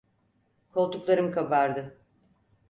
Koltuklarım 0.71 1.31
kabardı. 1.31 1.97